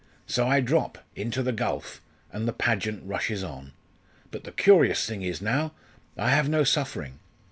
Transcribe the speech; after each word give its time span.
So 0.25 0.47
I 0.47 0.61
drop 0.61 0.97
into 1.15 1.43
the 1.43 1.51
gulf 1.51 2.01
and 2.31 2.47
the 2.47 2.53
pageant 2.53 3.03
rushes 3.05 3.43
on. 3.43 3.71
But 4.31 4.45
the 4.45 4.51
curious 4.51 5.05
thing 5.05 5.21
is 5.21 5.43
now 5.43 5.73
I 6.17 6.31
have 6.31 6.49
no 6.49 6.63
suffering. 6.63 7.19